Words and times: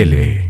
L. 0.00 0.49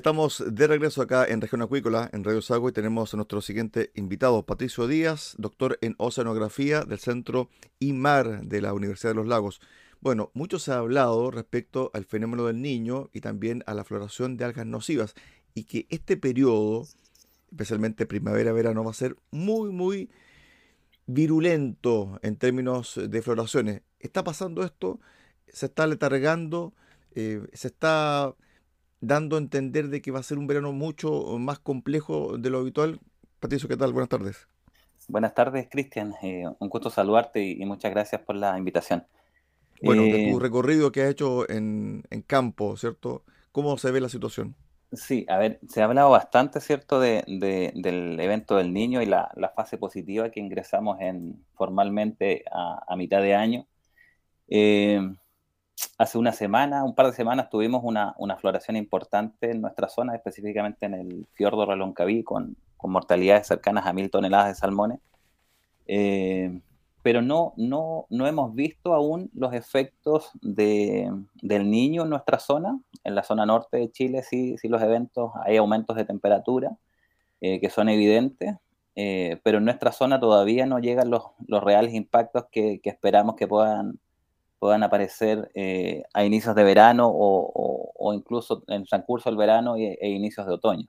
Estamos 0.00 0.42
de 0.46 0.66
regreso 0.66 1.02
acá 1.02 1.26
en 1.26 1.42
Región 1.42 1.60
Acuícola, 1.60 2.08
en 2.14 2.24
Radio 2.24 2.40
Sago, 2.40 2.70
y 2.70 2.72
tenemos 2.72 3.12
a 3.12 3.18
nuestro 3.18 3.42
siguiente 3.42 3.92
invitado, 3.94 4.46
Patricio 4.46 4.88
Díaz, 4.88 5.34
doctor 5.36 5.76
en 5.82 5.94
Oceanografía 5.98 6.84
del 6.84 6.98
Centro 6.98 7.50
IMAR 7.80 8.40
de 8.46 8.62
la 8.62 8.72
Universidad 8.72 9.10
de 9.10 9.16
los 9.16 9.26
Lagos. 9.26 9.60
Bueno, 10.00 10.30
mucho 10.32 10.58
se 10.58 10.72
ha 10.72 10.78
hablado 10.78 11.30
respecto 11.30 11.90
al 11.92 12.06
fenómeno 12.06 12.46
del 12.46 12.62
niño 12.62 13.10
y 13.12 13.20
también 13.20 13.62
a 13.66 13.74
la 13.74 13.84
floración 13.84 14.38
de 14.38 14.46
algas 14.46 14.64
nocivas, 14.64 15.14
y 15.52 15.64
que 15.64 15.86
este 15.90 16.16
periodo, 16.16 16.86
especialmente 17.50 18.06
primavera-verano, 18.06 18.82
va 18.82 18.92
a 18.92 18.94
ser 18.94 19.16
muy, 19.30 19.70
muy 19.70 20.08
virulento 21.04 22.18
en 22.22 22.36
términos 22.36 22.98
de 23.06 23.20
floraciones. 23.20 23.82
¿Está 23.98 24.24
pasando 24.24 24.64
esto? 24.64 24.98
¿Se 25.46 25.66
está 25.66 25.86
letargando? 25.86 26.72
Eh, 27.14 27.46
¿Se 27.52 27.68
está 27.68 28.34
dando 29.00 29.36
a 29.36 29.38
entender 29.38 29.88
de 29.88 30.02
que 30.02 30.10
va 30.10 30.20
a 30.20 30.22
ser 30.22 30.38
un 30.38 30.46
verano 30.46 30.72
mucho 30.72 31.38
más 31.38 31.58
complejo 31.58 32.36
de 32.38 32.50
lo 32.50 32.58
habitual. 32.58 33.00
Patricio, 33.40 33.68
¿qué 33.68 33.76
tal? 33.76 33.92
Buenas 33.92 34.08
tardes. 34.08 34.46
Buenas 35.08 35.34
tardes, 35.34 35.68
Cristian. 35.68 36.14
Eh, 36.22 36.44
un 36.58 36.68
gusto 36.68 36.90
saludarte 36.90 37.42
y, 37.42 37.64
muchas 37.64 37.90
gracias 37.90 38.20
por 38.20 38.36
la 38.36 38.56
invitación. 38.56 39.04
Bueno, 39.82 40.02
de 40.02 40.30
tu 40.30 40.36
eh, 40.36 40.40
recorrido 40.40 40.92
que 40.92 41.02
has 41.02 41.10
hecho 41.10 41.48
en, 41.50 42.04
campo, 42.26 42.76
¿cierto? 42.76 43.24
¿Cómo 43.50 43.76
se 43.78 43.90
ve 43.90 44.00
la 44.00 44.10
situación? 44.10 44.54
Sí, 44.92 45.24
a 45.28 45.38
ver, 45.38 45.58
se 45.68 45.80
ha 45.80 45.86
hablado 45.86 46.10
bastante, 46.10 46.60
¿cierto?, 46.60 47.00
de, 47.00 47.24
del 47.26 48.20
evento 48.20 48.56
del 48.56 48.72
niño 48.72 49.00
y 49.00 49.06
la, 49.06 49.30
fase 49.56 49.78
positiva 49.78 50.30
que 50.30 50.40
ingresamos 50.40 51.00
en 51.00 51.44
formalmente 51.54 52.44
a, 52.52 52.94
mitad 52.96 53.22
de 53.22 53.34
año. 53.34 53.66
Eh, 54.48 55.00
hace 55.98 56.18
una 56.18 56.32
semana, 56.32 56.84
un 56.84 56.94
par 56.94 57.06
de 57.06 57.12
semanas, 57.12 57.50
tuvimos 57.50 57.82
una, 57.84 58.14
floración 58.38 58.76
importante 58.76 59.50
en 59.50 59.60
nuestra 59.60 59.88
zona, 59.88 60.14
específicamente 60.14 60.86
en 60.86 60.94
el 60.94 61.26
fiordo 61.34 61.66
Reloncaví, 61.66 62.24
con, 62.24 62.56
con 62.76 62.90
mortalidades 62.90 63.46
cercanas 63.46 63.86
a 63.86 63.92
mil 63.92 64.10
toneladas 64.10 64.48
de 64.48 64.54
salmones. 64.54 65.00
Eh, 65.86 66.60
pero 67.02 67.22
no, 67.22 67.54
no, 67.56 68.06
no 68.10 68.26
hemos 68.26 68.54
visto 68.54 68.94
aún 68.94 69.30
los 69.34 69.54
efectos 69.54 70.30
de, 70.42 71.10
del 71.40 71.70
niño 71.70 72.02
en 72.02 72.10
nuestra 72.10 72.38
zona. 72.38 72.78
En 73.04 73.14
la 73.14 73.22
zona 73.22 73.46
norte 73.46 73.78
de 73.78 73.90
Chile 73.90 74.22
sí, 74.22 74.56
sí 74.58 74.68
los 74.68 74.82
eventos, 74.82 75.32
hay 75.44 75.56
aumentos 75.56 75.96
de 75.96 76.04
temperatura 76.04 76.76
eh, 77.40 77.58
que 77.60 77.70
son 77.70 77.88
evidentes, 77.88 78.56
eh, 78.96 79.40
pero 79.42 79.58
en 79.58 79.64
nuestra 79.64 79.92
zona 79.92 80.20
todavía 80.20 80.66
no 80.66 80.78
llegan 80.78 81.10
los, 81.10 81.24
los 81.46 81.64
reales 81.64 81.94
impactos 81.94 82.44
que, 82.52 82.80
que 82.82 82.90
esperamos 82.90 83.36
que 83.36 83.48
puedan 83.48 83.98
puedan 84.60 84.82
aparecer 84.82 85.50
eh, 85.54 86.02
a 86.12 86.22
inicios 86.22 86.54
de 86.54 86.62
verano 86.62 87.10
o, 87.12 88.12
incluso 88.14 88.62
en 88.68 88.84
transcurso 88.84 89.30
del 89.30 89.38
verano 89.38 89.76
e, 89.76 89.96
inicios 90.02 90.46
de 90.46 90.52
otoño. 90.52 90.86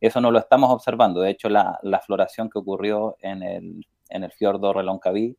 Eso 0.00 0.20
no 0.20 0.30
lo 0.30 0.38
estamos 0.38 0.70
observando. 0.70 1.22
De 1.22 1.30
hecho, 1.30 1.48
la, 1.48 1.78
floración 2.06 2.50
que 2.50 2.58
ocurrió 2.58 3.16
en 3.20 3.42
el, 3.42 3.86
en 4.10 4.24
el 4.24 4.30
fiordo 4.32 4.72
Reloncaví 4.72 5.36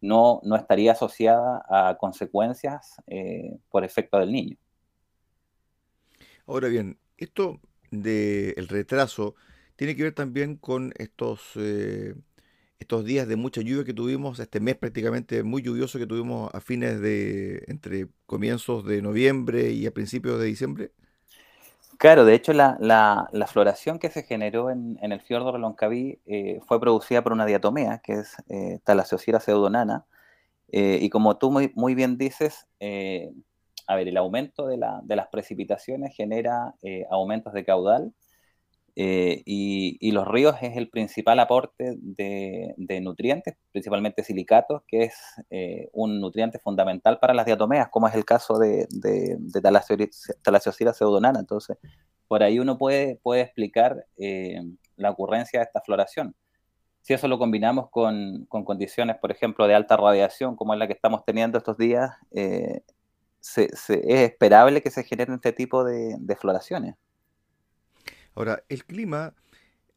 no, 0.00 0.40
no 0.44 0.56
estaría 0.56 0.92
asociada 0.92 1.64
a 1.68 1.96
consecuencias 1.98 2.96
eh, 3.08 3.58
por 3.70 3.84
efecto 3.84 4.18
del 4.18 4.30
niño. 4.30 4.56
Ahora 6.46 6.68
bien, 6.68 6.98
esto 7.16 7.60
del 7.90 8.68
retraso 8.68 9.34
tiene 9.74 9.96
que 9.96 10.04
ver 10.04 10.14
también 10.14 10.56
con 10.56 10.92
estos... 10.96 11.52
Eh, 11.56 12.14
estos 12.80 13.04
días 13.04 13.28
de 13.28 13.36
mucha 13.36 13.60
lluvia 13.60 13.84
que 13.84 13.92
tuvimos, 13.92 14.40
este 14.40 14.58
mes 14.58 14.74
prácticamente 14.74 15.42
muy 15.42 15.62
lluvioso 15.62 15.98
que 15.98 16.06
tuvimos 16.06 16.52
a 16.54 16.60
fines 16.60 17.00
de, 17.00 17.62
entre 17.68 18.08
comienzos 18.26 18.84
de 18.86 19.02
noviembre 19.02 19.70
y 19.70 19.86
a 19.86 19.92
principios 19.92 20.40
de 20.40 20.46
diciembre? 20.46 20.92
Claro, 21.98 22.24
de 22.24 22.34
hecho 22.34 22.54
la, 22.54 22.78
la, 22.80 23.46
floración 23.46 23.98
que 23.98 24.08
se 24.08 24.22
generó 24.22 24.70
en, 24.70 24.98
en 25.02 25.12
el 25.12 25.20
fiordo 25.20 25.52
Reloncaví 25.52 26.18
eh, 26.24 26.58
fue 26.66 26.80
producida 26.80 27.22
por 27.22 27.34
una 27.34 27.44
diatomea, 27.44 27.98
que 27.98 28.14
es 28.14 28.36
eh, 28.48 28.80
pseudonana, 29.40 30.06
eh, 30.72 30.98
y 31.02 31.10
como 31.10 31.36
tú 31.36 31.50
muy, 31.50 31.72
muy 31.74 31.94
bien 31.94 32.16
dices, 32.16 32.66
eh, 32.80 33.30
a 33.86 33.96
ver, 33.96 34.08
el 34.08 34.16
aumento 34.16 34.66
de, 34.66 34.78
la, 34.78 35.00
de 35.04 35.16
las 35.16 35.28
precipitaciones 35.28 36.16
genera 36.16 36.74
aumentos 37.10 37.52
de 37.52 37.64
caudal, 37.66 38.14
Eh, 38.96 39.42
y, 39.46 40.10
los 40.12 40.26
ríos 40.26 40.56
es 40.60 40.76
el 40.76 40.88
principal 40.88 41.38
aporte 41.38 41.96
de, 42.00 43.00
nutrientes, 43.00 43.56
principalmente 43.72 44.24
silicatos, 44.24 44.82
que 44.86 45.04
es 45.04 45.14
eh, 45.50 45.88
un 45.92 46.20
nutriente 46.20 46.58
fundamental 46.58 47.18
para 47.20 47.34
las 47.34 47.46
diatomeas, 47.46 47.88
como 47.88 48.08
es 48.08 48.14
el 48.14 48.24
caso 48.24 48.58
de, 48.58 48.86
de, 48.90 49.36
de 49.38 50.92
pseudonana. 50.92 51.40
Entonces, 51.40 51.78
por 52.28 52.42
ahí 52.42 52.58
uno 52.58 52.78
puede, 52.78 53.16
puede 53.22 53.42
explicar 53.42 54.06
eh, 54.16 54.60
la 54.96 55.10
ocurrencia 55.10 55.60
de 55.60 55.64
esta 55.66 55.80
floración. 55.80 56.34
Si 57.02 57.14
eso 57.14 57.28
lo 57.28 57.38
combinamos 57.38 57.88
con, 57.90 58.46
condiciones, 58.46 59.16
por 59.16 59.30
ejemplo, 59.30 59.66
de 59.66 59.74
alta 59.74 59.96
radiación, 59.96 60.56
como 60.56 60.74
es 60.74 60.78
la 60.78 60.86
que 60.86 60.92
estamos 60.92 61.24
teniendo 61.24 61.58
estos 61.58 61.78
días, 61.78 62.10
es 62.30 62.82
esperable 63.88 64.82
que 64.82 64.90
se 64.90 65.04
generen 65.04 65.36
este 65.36 65.52
tipo 65.52 65.82
de 65.84 66.36
floraciones. 66.36 66.96
Ahora, 68.40 68.64
el 68.70 68.86
clima 68.86 69.34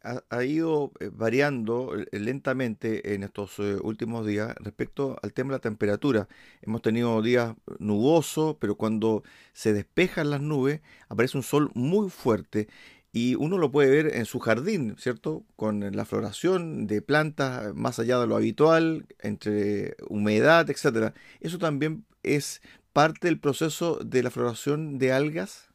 ha, 0.02 0.44
ido 0.44 0.92
eh, 1.00 1.10
variando 1.14 1.96
eh, 1.98 2.20
lentamente 2.20 3.14
en 3.14 3.24
estos 3.24 3.58
eh, 3.60 3.78
últimos 3.82 4.28
días 4.28 4.54
respecto 4.60 5.18
al 5.24 5.32
tema 5.32 5.52
de 5.52 5.60
la 5.60 5.62
temperatura. 5.62 6.28
Hemos 6.62 6.82
tenido 6.82 7.22
días 7.22 7.56
nubosos, 7.80 8.58
pero 8.60 8.76
cuando 8.76 9.24
se 9.54 9.72
despejan 9.72 10.30
las 10.30 10.42
nubes 10.42 10.82
aparece 11.08 11.38
un 11.38 11.44
sol 11.44 11.72
muy 11.74 12.10
fuerte 12.10 12.68
y 13.14 13.36
uno 13.36 13.58
lo 13.58 13.72
puede 13.72 13.90
ver 13.90 14.14
en 14.18 14.26
su 14.26 14.42
jardín, 14.42 14.98
¿cierto? 14.98 15.46
Con 15.56 15.96
la 15.96 16.04
floración 16.04 16.86
de 16.86 17.02
plantas 17.02 17.74
más 17.74 17.98
allá 17.98 18.20
de 18.20 18.28
lo 18.28 18.36
habitual, 18.36 19.06
entre 19.20 19.96
humedad, 20.10 20.70
etcétera. 20.70 21.14
Eso 21.40 21.60
también 21.60 22.04
es 22.24 22.62
parte 22.92 23.28
del 23.30 23.40
proceso 23.40 24.00
de 24.04 24.22
la 24.22 24.32
floración 24.32 24.98
de 24.98 25.14
algas. 25.14 25.73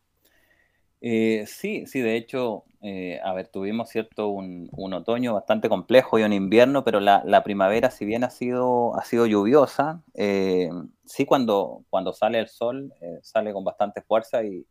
Eh, 1.00 1.44
sí, 1.46 1.86
sí, 1.86 2.00
de 2.00 2.16
hecho, 2.16 2.64
eh, 2.82 3.20
a 3.22 3.32
ver, 3.32 3.48
tuvimos 3.48 3.88
cierto 3.88 4.28
un, 4.28 4.68
otoño 4.92 5.34
bastante 5.34 5.68
complejo 5.68 6.18
y 6.18 6.22
un 6.24 6.32
invierno, 6.32 6.84
pero 6.84 7.00
la, 7.00 7.42
primavera, 7.44 7.90
si 7.90 8.04
bien 8.04 8.24
ha 8.24 8.30
sido, 8.30 8.96
ha 8.96 9.04
sido 9.04 9.26
lluviosa, 9.26 10.02
eh, 10.14 10.70
sí 11.04 11.24
cuando, 11.24 11.84
cuando 11.90 12.12
sale 12.12 12.38
el 12.40 12.48
sol, 12.48 12.92
sale 13.22 13.52
con 13.52 13.64
bastante 13.64 14.02
fuerza 14.02 14.42
y, 14.42 14.66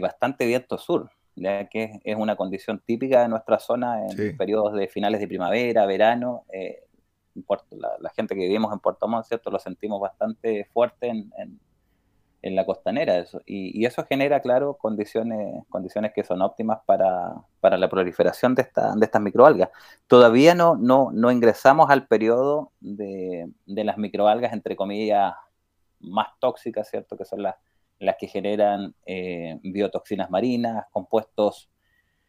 bastante 0.00 0.46
viento 0.46 0.78
sur, 0.78 1.10
ya 1.34 1.68
que 1.68 2.00
es 2.04 2.16
una 2.16 2.36
condición 2.36 2.80
típica 2.84 3.22
de 3.22 3.28
nuestra 3.28 3.58
zona 3.58 4.06
en 4.06 4.36
periodos 4.36 4.74
de 4.74 4.86
finales 4.88 5.20
de 5.20 5.28
primavera, 5.28 5.86
verano. 5.86 6.44
la, 7.70 8.10
gente 8.14 8.34
que 8.34 8.42
vivimos 8.42 8.72
en 8.72 8.78
Puerto 8.80 9.08
Montt, 9.08 9.26
¿cierto? 9.26 9.50
Lo 9.50 9.58
sentimos 9.58 10.00
bastante 10.00 10.64
fuerte 10.72 11.08
en 11.08 11.30
en 11.38 11.58
la 12.42 12.64
costanera. 12.64 13.18
Eso. 13.18 13.40
Y, 13.46 13.84
eso 13.84 14.04
genera, 14.04 14.40
claro, 14.40 14.74
condiciones, 14.74 15.64
condiciones 15.68 16.12
que 16.14 16.24
son 16.24 16.42
óptimas 16.42 16.80
para, 16.86 17.34
la 17.62 17.88
proliferación 17.88 18.54
de, 18.54 18.62
esta, 18.62 18.94
de 18.94 19.04
estas 19.04 19.22
microalgas. 19.22 19.70
Todavía 20.06 20.54
no, 20.54 20.76
no, 20.76 21.10
no 21.12 21.30
ingresamos 21.32 21.90
al 21.90 22.06
periodo 22.06 22.72
de, 22.80 23.48
las 23.66 23.98
microalgas, 23.98 24.52
entre 24.52 24.76
comillas, 24.76 25.34
más 26.00 26.28
tóxicas, 26.38 26.88
¿cierto? 26.88 27.16
Que 27.16 27.24
son 27.24 27.42
las, 27.42 27.56
las 27.98 28.16
que 28.18 28.28
generan 28.28 28.94
eh, 29.06 29.58
biotoxinas 29.62 30.30
marinas, 30.30 30.84
compuestos 30.92 31.70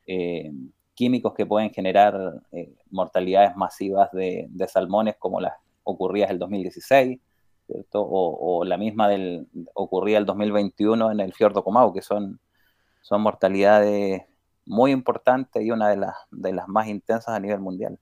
eh, 0.08 0.52
químicos 0.94 1.34
que 1.34 1.46
pueden 1.46 1.70
generar 1.72 2.42
eh, 2.52 2.74
mortalidades 2.90 3.56
masivas 3.56 4.12
de, 4.14 4.48
de 4.50 4.68
salmones 4.68 5.16
como 5.18 5.40
las 5.40 5.54
ocurridas 5.84 6.32
el 6.32 6.40
2016 6.40 7.20
o, 7.94 8.64
la 8.66 8.78
misma 8.78 9.08
del, 9.08 9.48
ocurría 9.74 10.18
el 10.18 10.26
2021 10.26 11.12
en 11.12 11.20
el 11.20 11.34
fiordo 11.34 11.64
Comau, 11.64 11.94
que 11.94 12.02
son, 12.02 12.40
son 13.02 13.22
mortalidades 13.22 14.24
muy 14.66 14.92
importantes 14.92 15.64
y 15.64 15.72
una 15.72 15.90
de 15.90 15.98
las, 15.98 16.16
de 16.32 16.54
las 16.54 16.68
más 16.68 16.88
intensas 16.88 17.30
a 17.30 17.40
nivel 17.40 17.60
mundial. 17.60 17.98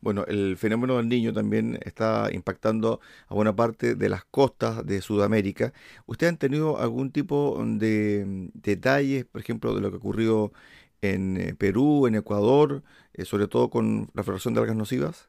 Bueno, 0.00 0.24
el 0.26 0.56
fenómeno 0.56 0.98
del 0.98 1.08
niño 1.08 1.32
también 1.32 1.78
está 1.82 2.28
impactando 2.32 3.00
a 3.28 3.34
buena 3.34 3.56
parte 3.56 3.94
de 3.94 4.08
las 4.08 4.24
costas 4.24 4.86
de 4.86 5.00
Sudamérica. 5.00 5.72
¿Ustedes 6.06 6.32
han 6.32 6.38
tenido 6.38 6.78
algún 6.78 7.10
tipo 7.10 7.60
de 7.64 8.50
detalles, 8.54 9.24
por 9.24 9.40
ejemplo, 9.40 9.74
de 9.74 9.80
lo 9.80 9.90
que 9.90 9.96
ocurrió 9.96 10.52
en 11.02 11.36
eh, 11.36 11.54
Perú, 11.54 12.06
en 12.06 12.14
Ecuador, 12.14 12.82
eh, 13.14 13.24
sobre 13.24 13.48
todo 13.48 13.70
con 13.70 14.08
la 14.14 14.22
floración 14.22 14.54
de 14.54 14.60
algas 14.60 14.76
nocivas? 14.76 15.28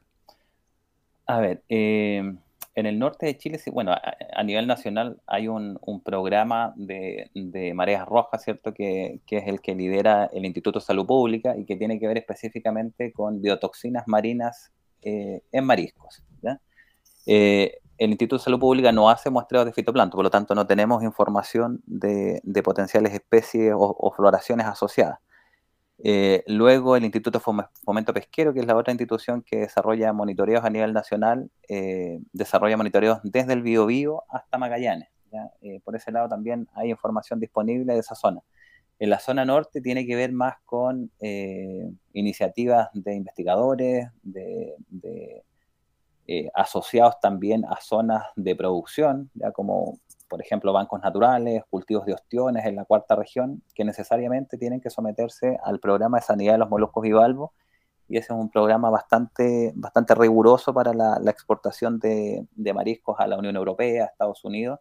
A 1.26 1.40
ver, 1.40 1.62
eh, 1.68 2.36
en 2.78 2.86
el 2.86 2.96
norte 2.96 3.26
de 3.26 3.36
Chile, 3.36 3.60
bueno, 3.72 3.92
a, 3.92 4.42
nivel 4.44 4.68
nacional 4.68 5.20
hay 5.26 5.48
un, 5.48 5.80
programa 6.04 6.72
de, 6.76 7.28
mareas 7.74 8.06
rojas, 8.06 8.44
¿cierto? 8.44 8.72
Que, 8.72 9.20
es 9.28 9.48
el 9.48 9.60
que 9.60 9.74
lidera 9.74 10.30
el 10.32 10.44
Instituto 10.44 10.78
de 10.78 10.84
Salud 10.84 11.04
Pública 11.04 11.56
y 11.56 11.64
que 11.64 11.74
tiene 11.74 11.98
que 11.98 12.06
ver 12.06 12.18
específicamente 12.18 13.12
con 13.12 13.42
biotoxinas 13.42 14.04
marinas 14.06 14.70
eh, 15.02 15.42
en 15.50 15.64
mariscos. 15.64 16.22
Eh, 17.26 17.78
el 17.98 18.10
Instituto 18.10 18.38
de 18.38 18.44
Salud 18.44 18.60
Pública 18.60 18.92
no 18.92 19.10
hace 19.10 19.28
muestreos 19.28 19.64
de 19.64 19.72
fitoplancton, 19.72 20.16
por 20.16 20.24
lo 20.24 20.30
tanto 20.30 20.54
no 20.54 20.64
tenemos 20.64 21.02
información 21.02 21.82
de, 21.84 22.40
potenciales 22.62 23.12
especies 23.12 23.74
o 23.76 24.12
floraciones 24.16 24.66
asociadas. 24.66 25.18
Eh, 26.00 26.44
luego 26.46 26.94
el 26.94 27.04
Instituto 27.04 27.40
Fomento 27.40 28.14
Pesquero, 28.14 28.54
que 28.54 28.60
es 28.60 28.66
la 28.66 28.76
otra 28.76 28.92
institución 28.92 29.42
que 29.42 29.58
desarrolla 29.58 30.12
monitoreos 30.12 30.64
a 30.64 30.70
nivel 30.70 30.92
nacional, 30.92 31.50
eh, 31.68 32.20
desarrolla 32.32 32.76
monitoreos 32.76 33.18
desde 33.24 33.52
el 33.54 33.62
Biobío 33.62 34.22
hasta 34.28 34.58
Magallanes. 34.58 35.08
Eh, 35.60 35.80
por 35.84 35.94
ese 35.96 36.12
lado 36.12 36.28
también 36.28 36.68
hay 36.74 36.90
información 36.90 37.40
disponible 37.40 37.94
de 37.94 38.00
esa 38.00 38.14
zona. 38.14 38.40
En 39.00 39.10
la 39.10 39.18
zona 39.18 39.44
norte 39.44 39.80
tiene 39.80 40.06
que 40.06 40.16
ver 40.16 40.32
más 40.32 40.56
con 40.64 41.10
iniciativas 42.12 42.88
de 42.94 43.14
investigadores, 43.14 44.08
de, 44.22 44.74
asociados 46.54 47.20
también 47.20 47.64
a 47.64 47.80
zonas 47.80 48.24
de 48.36 48.54
producción, 48.56 49.30
ya 49.34 49.52
como 49.52 49.98
por 50.28 50.42
ejemplo, 50.42 50.72
bancos 50.72 51.00
naturales, 51.00 51.62
cultivos 51.70 52.04
de 52.04 52.14
ostiones 52.14 52.66
en 52.66 52.76
la 52.76 52.84
cuarta 52.84 53.16
región, 53.16 53.62
que 53.74 53.84
necesariamente 53.84 54.58
tienen 54.58 54.80
que 54.80 54.90
someterse 54.90 55.58
al 55.64 55.80
programa 55.80 56.18
de 56.18 56.24
sanidad 56.24 56.52
de 56.52 56.58
los 56.58 56.70
moluscos 56.70 57.02
bivalvos, 57.02 57.50
y 58.08 58.16
ese 58.16 58.32
es 58.32 58.38
un 58.38 58.50
programa 58.50 58.88
bastante, 58.90 59.72
bastante 59.74 60.14
riguroso 60.14 60.72
para 60.72 60.94
la, 60.94 61.30
exportación 61.30 61.98
de, 61.98 62.46
mariscos 62.74 63.16
a 63.18 63.26
la 63.26 63.36
Unión 63.38 63.56
Europea, 63.56 64.04
a 64.04 64.06
Estados 64.06 64.44
Unidos, 64.44 64.80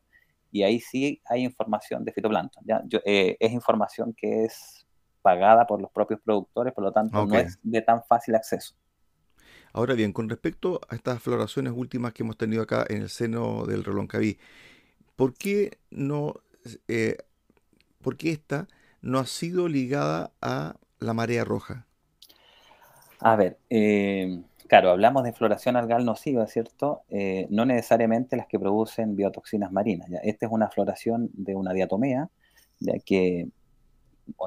y 0.51 0.63
ahí 0.63 0.79
sí 0.79 1.21
hay 1.25 1.43
información 1.43 2.05
de 2.05 2.13
fitoplancton. 2.13 2.63
¿ya? 2.65 2.81
Eh, 3.05 3.35
es 3.39 3.51
información 3.51 4.13
que 4.13 4.45
es 4.45 4.85
pagada 5.21 5.67
por 5.67 5.81
los 5.81 5.91
propios 5.91 6.21
productores, 6.21 6.73
por 6.73 6.85
lo 6.85 6.91
tanto 6.91 7.25
no 7.25 7.35
es 7.35 7.59
de 7.61 7.81
tan 7.81 8.01
fácil 8.03 8.35
acceso. 8.35 8.75
Ahora 9.73 9.93
bien, 9.93 10.13
con 10.13 10.29
respecto 10.29 10.79
a 10.87 10.95
estas 10.95 11.21
floraciones 11.21 11.73
últimas 11.75 12.13
que 12.13 12.23
hemos 12.23 12.37
tenido 12.37 12.63
acá 12.63 12.85
en 12.87 13.01
el 13.01 13.09
seno 13.09 13.65
del 13.65 13.83
Reloncaví, 13.83 14.39
¿por 15.17 15.33
qué 15.33 15.79
no, 15.91 16.35
eh, 16.87 17.17
por 18.01 18.15
qué 18.15 18.31
esta 18.31 18.69
no 19.01 19.19
ha 19.19 19.25
sido 19.25 19.67
ligada 19.67 20.31
a 20.41 20.77
la 20.99 21.13
marea 21.13 21.43
roja? 21.43 21.85
A 23.19 23.35
ver, 23.35 23.57
eh, 23.69 24.41
claro, 24.67 24.91
hablamos 24.91 25.23
de 25.23 25.33
floración 25.33 25.75
algal 25.75 26.05
nociva, 26.05 26.45
¿cierto? 26.47 27.01
Eh, 27.09 27.47
no 27.49 27.65
necesariamente 27.65 28.37
las 28.37 28.47
que 28.47 28.59
producen 28.59 29.15
biotoxinas 29.15 29.71
marinas. 29.71 30.07
¿ya? 30.09 30.19
Esta 30.19 30.45
es 30.45 30.51
una 30.51 30.69
floración 30.69 31.29
de 31.33 31.55
una 31.55 31.73
diatomea, 31.73 32.29
ya 32.79 32.93
que 33.03 33.49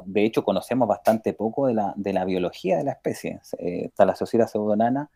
de 0.04 0.24
hecho 0.24 0.44
conocemos 0.44 0.86
bastante 0.86 1.32
poco 1.32 1.66
de 1.66 1.74
la, 1.74 1.94
de 1.96 2.12
la 2.12 2.24
biología 2.24 2.76
de 2.76 2.84
la 2.84 2.92
especie. 2.92 3.40
Está 3.58 4.04
la 4.04 4.14
Sociedad 4.14 4.46
pseudonana 4.46 5.10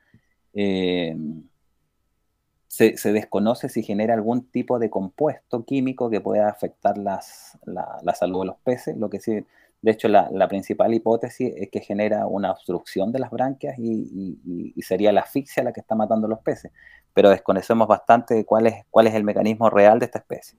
se, 2.75 3.13
desconoce 3.13 3.69
si 3.69 3.85
genera 3.85 4.15
algún 4.15 4.51
tipo 4.51 4.81
de 4.81 4.91
compuesto 4.91 5.65
químico 5.65 6.11
que 6.11 6.21
pueda 6.21 6.49
afectar 6.49 6.99
las, 6.99 7.57
la, 7.67 8.15
salud 8.15 8.41
de 8.41 8.47
los 8.47 8.57
peces. 8.65 8.97
Lo 8.97 9.09
que 9.09 9.21
sí, 9.21 9.47
de 9.81 9.91
hecho, 9.93 10.09
la, 10.09 10.49
principal 10.49 10.93
hipótesis 10.93 11.53
es 11.57 11.71
que 11.71 11.81
genera 11.81 12.27
una 12.27 12.51
obstrucción 12.51 13.13
de 13.13 13.21
las 13.21 13.31
branquias 13.31 13.77
y, 13.79 14.75
sería 14.83 15.13
la 15.13 15.21
asfixia 15.21 15.63
la 15.63 15.73
que 15.73 15.81
está 15.81 15.95
matando 15.95 16.27
a 16.27 16.31
los 16.31 16.41
peces. 16.41 16.73
Pero 17.13 17.31
desconocemos 17.31 17.87
bastante 17.87 18.45
cuál 18.45 18.67
es, 18.67 18.85
cuál 18.91 19.07
es 19.07 19.15
el 19.15 19.23
mecanismo 19.23 19.71
real 19.71 20.01
de 20.01 20.07
esta 20.07 20.19
especie. 20.19 20.59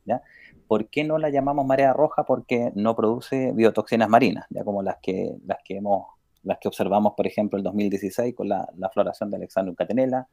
¿Por 0.67 0.87
qué 0.87 1.03
no 1.03 1.17
la 1.17 1.29
llamamos 1.29 1.65
marea 1.65 1.91
roja? 1.91 2.23
Porque 2.23 2.71
no 2.75 2.95
produce 2.95 3.51
biotoxinas 3.51 4.07
marinas, 4.07 4.45
ya 4.49 4.63
como 4.63 4.81
las 4.81 4.97
que, 5.01 5.35
las 5.45 5.57
que, 5.65 5.77
hemos, 5.77 6.07
las 6.43 6.59
que 6.59 6.69
observamos, 6.69 7.13
por 7.17 7.27
ejemplo, 7.27 7.57
el 7.57 7.63
2016 7.63 8.33
con 8.33 8.47
la, 8.47 8.69
floración 8.93 9.29
de 9.31 9.35
Alexandrum 9.35 9.75
catenella, 9.75 10.29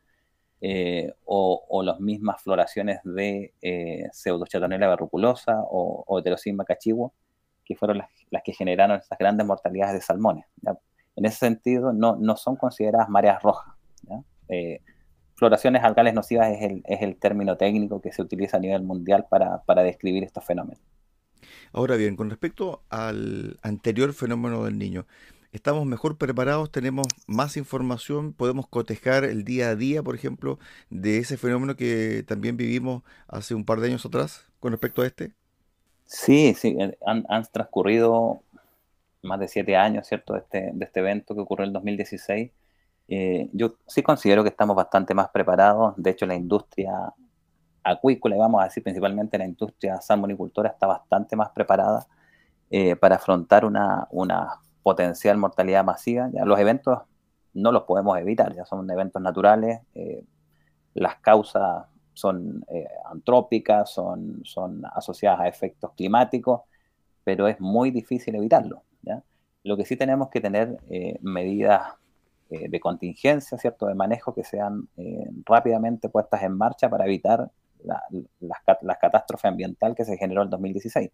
eh, 0.64 1.12
o, 1.24 1.82
las 1.84 1.98
mismas 1.98 2.40
floraciones 2.40 3.00
de 3.02 3.52
eh, 3.60 4.08
verruculosa 4.78 5.60
o, 5.60 6.04
o 6.06 6.18
heterosigma 6.20 6.64
cachivo, 6.64 7.12
que 7.64 7.74
fueron 7.74 7.98
las, 7.98 8.42
que 8.44 8.52
generaron 8.52 8.98
esas 8.98 9.18
grandes 9.18 9.44
mortalidades 9.44 9.94
de 9.94 10.00
salmones. 10.02 10.44
En 11.16 11.24
ese 11.24 11.38
sentido, 11.38 11.92
no, 11.92 12.14
no 12.14 12.36
son 12.36 12.54
consideradas 12.54 13.08
mareas 13.08 13.42
rojas. 13.42 13.74
Eh, 14.48 14.80
floraciones 15.34 15.82
algales 15.82 16.14
nocivas 16.14 16.52
es 16.52 16.62
el, 16.62 16.82
es 16.84 17.02
el, 17.02 17.16
término 17.16 17.56
técnico 17.56 18.00
que 18.00 18.12
se 18.12 18.22
utiliza 18.22 18.58
a 18.58 18.60
nivel 18.60 18.82
mundial 18.82 19.26
para, 19.28 19.62
para 19.64 19.82
describir 19.82 20.22
estos 20.22 20.44
fenómenos. 20.44 20.82
Ahora 21.72 21.96
bien, 21.96 22.14
con 22.14 22.30
respecto 22.30 22.84
al 22.88 23.56
anterior 23.62 24.12
fenómeno 24.12 24.64
del 24.64 24.78
niño, 24.78 25.06
estamos 25.52 25.86
mejor 25.86 26.16
preparados, 26.16 26.72
tenemos 26.72 27.06
más 27.26 27.56
información, 27.56 28.32
podemos 28.32 28.66
cotejar 28.66 29.24
el 29.24 29.44
día 29.44 29.68
a 29.68 29.76
día, 29.76 30.02
por 30.02 30.14
ejemplo, 30.14 30.58
de 30.90 31.18
ese 31.18 31.36
fenómeno 31.36 31.76
que 31.76 32.24
también 32.26 32.56
vivimos 32.56 33.02
hace 33.28 33.54
un 33.54 33.64
par 33.64 33.80
de 33.80 33.88
años 33.88 34.04
atrás 34.04 34.46
con 34.60 34.72
respecto 34.72 35.02
a 35.02 35.06
este. 35.06 35.32
Sí, 36.04 36.54
sí, 36.54 36.76
eh, 36.78 36.98
han, 37.06 37.24
transcurrido 37.52 38.42
más 39.22 39.38
de 39.40 39.48
siete 39.48 39.76
años, 39.76 40.06
¿cierto?, 40.06 40.34
de 40.34 40.40
este, 40.40 40.70
de 40.72 40.84
este 40.84 41.00
evento 41.00 41.34
que 41.34 41.40
ocurrió 41.40 41.64
en 41.64 41.68
el 41.68 41.74
2016. 41.74 42.50
Eh, 43.08 43.48
yo 43.52 43.74
sí 43.86 44.02
considero 44.02 44.42
que 44.42 44.48
estamos 44.48 44.74
bastante 44.74 45.14
más 45.14 45.28
preparados. 45.30 45.94
De 45.96 46.10
hecho, 46.10 46.26
la 46.26 46.34
industria 46.34 47.12
acuícola, 47.84 48.36
y 48.36 48.38
vamos 48.38 48.60
a 48.60 48.64
decir 48.64 48.82
principalmente 48.82 49.38
la 49.38 49.44
industria 49.44 50.00
salmonicultora, 50.00 50.70
está 50.70 50.86
bastante 50.86 51.36
más 51.36 51.50
preparada 51.50 52.06
eh, 52.70 52.96
para 52.96 53.16
afrontar 53.16 53.64
una, 53.64 54.06
una, 54.10 54.60
potencial 54.82 55.36
mortalidad 55.38 55.84
masiva. 55.84 56.30
Ya 56.32 56.44
los 56.44 56.58
eventos 56.58 57.00
no 57.54 57.72
los 57.72 57.82
podemos 57.84 58.18
evitar, 58.18 58.54
ya 58.54 58.64
son 58.64 58.90
eventos 58.90 59.20
naturales, 59.20 59.80
eh, 59.94 60.24
las 60.94 61.16
causas 61.16 61.86
son 62.14 62.64
eh, 62.68 62.86
antrópicas, 63.10 63.90
son, 63.90 64.40
son 64.44 64.82
asociadas 64.94 65.40
a 65.40 65.48
efectos 65.48 65.92
climáticos, 65.96 66.62
pero 67.24 67.48
es 67.48 67.60
muy 67.60 67.90
difícil 67.90 68.34
evitarlo. 68.34 68.82
Lo 69.64 69.76
que 69.76 69.84
sí 69.84 69.94
tenemos 69.94 70.28
que 70.28 70.40
tener 70.40 70.76
medidas 71.20 71.94
de 72.50 72.80
contingencia, 72.80 73.56
¿cierto? 73.58 73.86
de 73.86 73.94
manejo 73.94 74.34
que 74.34 74.42
sean 74.42 74.88
rápidamente 75.44 76.08
puestas 76.08 76.42
en 76.42 76.58
marcha 76.58 76.90
para 76.90 77.04
evitar 77.04 77.48
la, 77.84 78.02
la, 78.80 78.98
catástrofe 78.98 79.48
ambiental 79.48 79.94
que 79.94 80.04
se 80.04 80.16
generó 80.16 80.42
en 80.42 80.50
2016. 80.50 81.10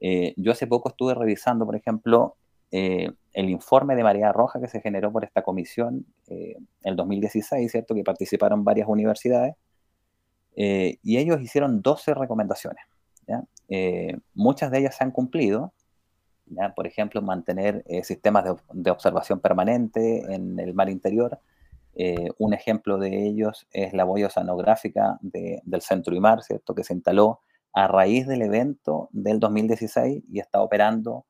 Eh, 0.00 0.34
yo 0.36 0.52
hace 0.52 0.66
poco 0.66 0.88
estuve 0.90 1.14
revisando, 1.14 1.64
por 1.64 1.76
ejemplo, 1.76 2.36
eh, 2.72 3.10
el 3.32 3.50
informe 3.50 3.94
de 3.94 4.02
María 4.02 4.32
Roja 4.32 4.60
que 4.60 4.68
se 4.68 4.80
generó 4.80 5.12
por 5.12 5.24
esta 5.24 5.42
comisión 5.42 6.06
eh, 6.28 6.56
en 6.56 6.66
el 6.82 6.96
2016, 6.96 7.70
¿cierto? 7.70 7.94
Que 7.94 8.02
participaron 8.02 8.64
varias 8.64 8.88
universidades. 8.88 9.54
y 10.54 11.16
ellos 11.16 11.40
hicieron 11.40 11.80
12 11.80 12.14
recomendaciones. 12.14 12.84
muchas 14.34 14.70
de 14.70 14.78
ellas 14.78 14.96
se 14.96 15.04
han 15.04 15.12
cumplido. 15.12 15.72
Por 16.76 16.86
ejemplo, 16.86 17.22
mantener 17.22 17.84
sistemas 18.02 18.44
de, 18.44 18.56
de, 18.74 18.90
observación 18.90 19.40
permanente 19.40 20.34
en 20.34 20.58
el 20.58 20.74
mar 20.74 20.90
interior, 20.90 21.40
eh, 21.94 22.30
un 22.38 22.54
ejemplo 22.54 22.96
de 22.98 23.26
ellos 23.26 23.66
es 23.70 23.92
la 23.92 24.04
boya 24.04 24.28
oceanográfica 24.28 25.18
del 25.20 25.82
Centro 25.82 26.14
IMAR, 26.14 26.42
¿cierto? 26.42 26.74
que 26.74 26.84
se 26.84 26.94
instaló 26.94 27.40
a 27.74 27.86
raíz 27.86 28.26
del 28.26 28.42
evento 28.42 29.08
del 29.12 29.38
2016 29.40 30.24
y 30.30 30.38
está 30.40 30.62
operando 30.62 31.26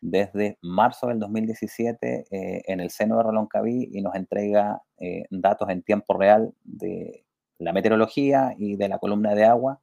desde 0.00 0.58
marzo 0.62 1.08
del 1.08 1.18
2017 1.18 2.26
eh, 2.30 2.62
en 2.66 2.80
el 2.80 2.90
seno 2.90 3.16
de 3.16 3.24
Reloncaví 3.24 3.88
y 3.92 4.00
nos 4.02 4.14
entrega 4.14 4.82
eh, 4.98 5.24
datos 5.30 5.68
en 5.68 5.82
tiempo 5.82 6.14
real 6.14 6.54
de 6.64 7.24
la 7.58 7.72
meteorología 7.72 8.54
y 8.56 8.76
de 8.76 8.88
la 8.88 8.98
columna 8.98 9.34
de 9.34 9.44
agua 9.44 9.80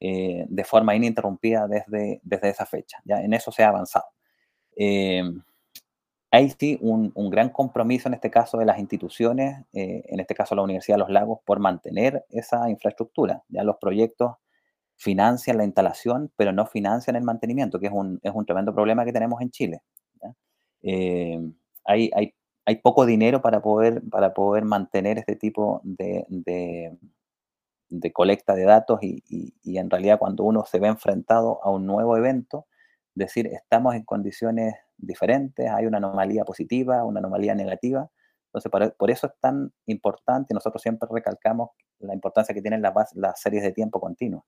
de 0.00 0.64
forma 0.64 0.94
ininterrumpida 0.94 1.66
desde, 1.66 2.20
desde 2.22 2.50
esa 2.50 2.66
fecha. 2.66 2.98
¿ya? 3.06 3.22
En 3.22 3.32
eso 3.32 3.50
se 3.50 3.64
ha 3.64 3.68
avanzado 3.68 4.04
hay 6.34 6.50
sí 6.50 6.76
un, 6.80 7.12
gran 7.30 7.48
compromiso 7.50 8.08
en 8.08 8.14
este 8.14 8.28
caso 8.28 8.58
de 8.58 8.64
las 8.64 8.80
instituciones, 8.80 9.64
eh, 9.72 10.02
en 10.06 10.18
este 10.18 10.34
caso 10.34 10.56
la 10.56 10.62
Universidad 10.62 10.96
de 10.96 11.00
los 11.02 11.10
Lagos, 11.10 11.38
por 11.44 11.60
mantener 11.60 12.24
esa 12.28 12.68
infraestructura. 12.68 13.44
Ya 13.48 13.62
los 13.62 13.76
proyectos 13.76 14.34
financian 14.96 15.58
la 15.58 15.64
instalación, 15.64 16.32
pero 16.36 16.52
no 16.52 16.66
financian 16.66 17.16
el 17.16 17.22
mantenimiento, 17.22 17.80
que 17.80 17.86
es 17.86 17.92
un, 17.92 18.20
tremendo 18.46 18.74
problema 18.74 19.04
que 19.04 19.12
tenemos 19.12 19.40
en 19.40 19.50
Chile. 19.50 19.82
Eh, 20.82 21.40
hay, 21.84 22.32
poco 22.82 23.06
dinero 23.06 23.40
para 23.42 23.60
poder, 23.62 24.02
para 24.10 24.34
poder 24.34 24.64
mantener 24.64 25.18
este 25.18 25.36
tipo 25.36 25.80
de, 25.84 26.24
de, 26.28 28.12
colecta 28.12 28.54
de 28.54 28.64
datos 28.64 29.00
y, 29.02 29.22
y 29.62 29.78
en 29.78 29.90
realidad 29.90 30.18
cuando 30.18 30.44
uno 30.44 30.64
se 30.64 30.78
ve 30.78 30.88
enfrentado 30.88 31.62
a 31.64 31.70
un 31.70 31.86
nuevo 31.86 32.16
evento, 32.16 32.66
decir, 33.14 33.46
estamos 33.46 33.94
en 33.94 34.04
condiciones 34.04 34.74
diferentes, 34.96 35.70
hay 35.70 35.86
una 35.86 35.98
anomalía 35.98 36.44
positiva, 36.44 37.04
una 37.04 37.20
anomalía 37.20 37.54
negativa. 37.54 38.10
Entonces, 38.46 38.94
por, 38.96 39.10
eso 39.10 39.26
es 39.26 39.32
tan 39.40 39.72
importante, 39.86 40.54
nosotros 40.54 40.82
siempre 40.82 41.08
recalcamos 41.10 41.70
la 41.98 42.14
importancia 42.14 42.54
que 42.54 42.62
tienen 42.62 42.82
las, 42.82 42.94
las 43.14 43.40
series 43.40 43.62
de 43.62 43.72
tiempo 43.72 44.00
continuo. 44.00 44.44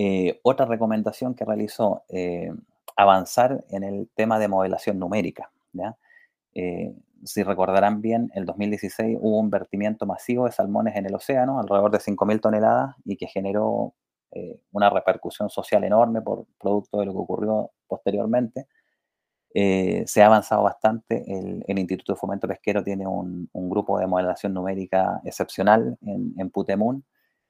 Eh, 0.00 0.38
otra 0.44 0.64
recomendación 0.64 1.34
que 1.34 1.44
realizó, 1.44 2.04
eh, 2.08 2.52
avanzar 2.94 3.64
en 3.70 3.82
el 3.82 4.08
tema 4.14 4.38
de 4.38 4.46
modelación 4.46 5.00
numérica. 5.00 5.50
Eh, 6.54 6.94
si 7.24 7.42
recordarán 7.42 8.00
bien, 8.00 8.30
el 8.34 8.44
2016 8.46 9.18
hubo 9.20 9.40
un 9.40 9.50
vertimiento 9.50 10.06
masivo 10.06 10.46
de 10.46 10.52
salmones 10.52 10.94
en 10.94 11.06
el 11.06 11.16
océano, 11.16 11.58
alrededor 11.58 11.90
de 11.90 11.98
5.000 11.98 12.40
toneladas, 12.40 12.94
y 13.04 13.16
que 13.16 13.26
generó 13.26 13.94
eh, 14.30 14.60
una 14.70 14.88
repercusión 14.88 15.50
social 15.50 15.82
enorme 15.82 16.22
por 16.22 16.46
producto 16.60 17.00
de 17.00 17.06
lo 17.06 17.12
que 17.12 17.18
ocurrió 17.18 17.72
posteriormente. 17.88 18.68
Eh, 19.52 20.04
se 20.06 20.22
ha 20.22 20.26
avanzado 20.26 20.62
bastante. 20.62 21.24
El, 21.26 21.76
Instituto 21.76 22.12
de 22.12 22.20
Fomento 22.20 22.46
Pesquero 22.46 22.84
tiene 22.84 23.04
un, 23.04 23.50
grupo 23.52 23.98
de 23.98 24.06
modelación 24.06 24.54
numérica 24.54 25.20
excepcional 25.24 25.98
en, 26.02 26.34
en 26.38 26.50
Putemun. 26.50 27.04